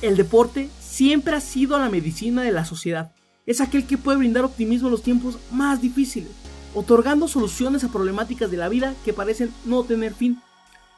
[0.00, 3.10] El deporte siempre ha sido la medicina de la sociedad.
[3.46, 6.30] Es aquel que puede brindar optimismo en los tiempos más difíciles,
[6.72, 10.40] otorgando soluciones a problemáticas de la vida que parecen no tener fin.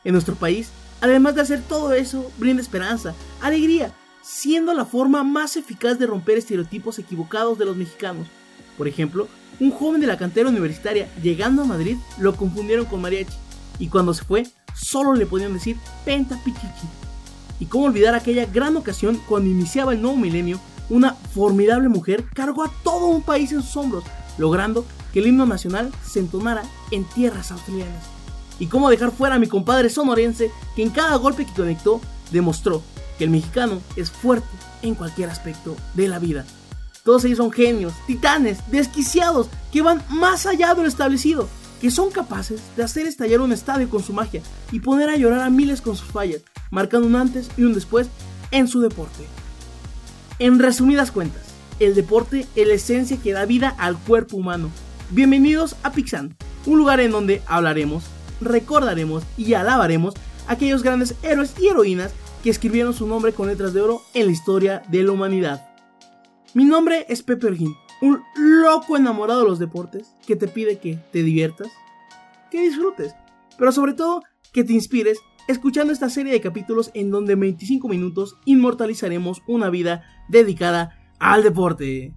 [0.05, 0.69] En nuestro país,
[1.01, 6.37] además de hacer todo eso, brinda esperanza, alegría, siendo la forma más eficaz de romper
[6.37, 8.27] estereotipos equivocados de los mexicanos.
[8.77, 9.29] Por ejemplo,
[9.61, 13.33] un joven de la cantera universitaria llegando a Madrid lo confundieron con mariachi
[13.79, 17.10] y cuando se fue solo le podían decir penta pichichi.
[17.61, 22.65] Y cómo olvidar aquella gran ocasión cuando iniciaba el nuevo milenio, una formidable mujer cargó
[22.65, 24.03] a todo un país en sus hombros,
[24.39, 28.05] logrando que el himno nacional se entonara en tierras australianas.
[28.59, 32.01] Y cómo dejar fuera a mi compadre sonorense que en cada golpe que conectó
[32.33, 32.83] demostró
[33.19, 34.49] que el mexicano es fuerte
[34.83, 36.45] en cualquier aspecto de la vida.
[37.05, 41.49] Todos ellos son genios, titanes, desquiciados, que van más allá de lo establecido,
[41.81, 45.41] que son capaces de hacer estallar un estadio con su magia y poner a llorar
[45.41, 48.09] a miles con sus fallas, marcando un antes y un después
[48.51, 49.25] en su deporte.
[50.39, 51.43] En resumidas cuentas,
[51.79, 54.71] el deporte es la esencia que da vida al cuerpo humano.
[55.11, 58.05] Bienvenidos a Pixan, un lugar en donde hablaremos,
[58.41, 60.15] recordaremos y alabaremos
[60.47, 62.13] a aquellos grandes héroes y heroínas
[62.43, 65.69] que escribieron su nombre con letras de oro en la historia de la humanidad.
[66.55, 70.99] Mi nombre es Pepe Erguín, un loco enamorado de los deportes que te pide que
[71.13, 71.69] te diviertas,
[72.51, 73.15] que disfrutes,
[73.59, 75.19] pero sobre todo que te inspires
[75.51, 81.43] escuchando esta serie de capítulos en donde en 25 minutos inmortalizaremos una vida dedicada al
[81.43, 82.15] deporte.